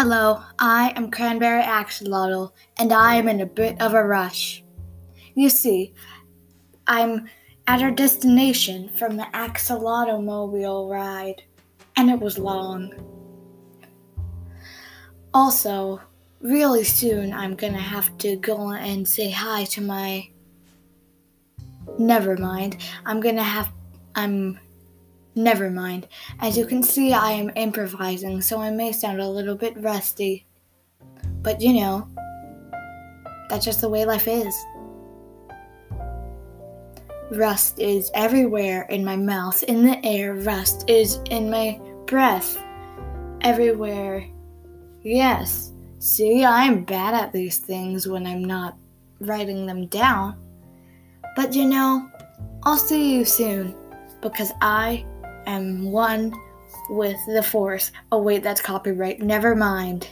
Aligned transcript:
Hello, 0.00 0.44
I 0.60 0.92
am 0.94 1.10
Cranberry 1.10 1.60
Axolotl, 1.60 2.52
and 2.76 2.92
I 2.92 3.16
am 3.16 3.26
in 3.26 3.40
a 3.40 3.46
bit 3.46 3.82
of 3.82 3.94
a 3.94 4.04
rush. 4.04 4.62
You 5.34 5.50
see, 5.50 5.92
I'm 6.86 7.28
at 7.66 7.82
our 7.82 7.90
destination 7.90 8.90
from 8.90 9.16
the 9.16 9.26
Axolotl 9.34 10.22
mobile 10.22 10.88
ride, 10.88 11.42
and 11.96 12.10
it 12.10 12.20
was 12.20 12.38
long. 12.38 12.92
Also, 15.34 16.00
really 16.42 16.84
soon 16.84 17.32
I'm 17.32 17.56
gonna 17.56 17.78
have 17.78 18.16
to 18.18 18.36
go 18.36 18.70
and 18.70 19.08
say 19.08 19.32
hi 19.32 19.64
to 19.64 19.80
my. 19.80 20.28
Never 21.98 22.36
mind. 22.36 22.76
I'm 23.04 23.18
gonna 23.18 23.42
have. 23.42 23.72
I'm 24.14 24.60
Never 25.38 25.70
mind. 25.70 26.08
As 26.40 26.58
you 26.58 26.66
can 26.66 26.82
see, 26.82 27.12
I 27.12 27.30
am 27.30 27.52
improvising, 27.54 28.42
so 28.42 28.60
I 28.60 28.72
may 28.72 28.90
sound 28.90 29.20
a 29.20 29.28
little 29.28 29.54
bit 29.54 29.80
rusty. 29.80 30.44
But 31.42 31.60
you 31.60 31.74
know, 31.74 32.08
that's 33.48 33.64
just 33.64 33.80
the 33.80 33.88
way 33.88 34.04
life 34.04 34.26
is. 34.26 34.52
Rust 37.30 37.78
is 37.78 38.10
everywhere 38.14 38.82
in 38.90 39.04
my 39.04 39.14
mouth, 39.14 39.62
in 39.62 39.84
the 39.84 40.04
air. 40.04 40.34
Rust 40.34 40.90
is 40.90 41.20
in 41.30 41.48
my 41.48 41.80
breath. 42.06 42.58
Everywhere. 43.42 44.26
Yes. 45.02 45.70
See, 46.00 46.44
I'm 46.44 46.82
bad 46.82 47.14
at 47.14 47.32
these 47.32 47.58
things 47.58 48.08
when 48.08 48.26
I'm 48.26 48.42
not 48.42 48.76
writing 49.20 49.66
them 49.66 49.86
down. 49.86 50.36
But 51.36 51.54
you 51.54 51.64
know, 51.64 52.10
I'll 52.64 52.76
see 52.76 53.14
you 53.14 53.24
soon 53.24 53.72
because 54.20 54.50
I 54.60 55.06
am 55.50 55.90
one 55.90 56.32
with 56.90 57.18
the 57.26 57.42
force. 57.42 57.92
Oh, 58.12 58.22
wait, 58.22 58.42
that's 58.42 58.60
copyright. 58.60 59.20
Never 59.20 59.54
mind. 59.54 60.08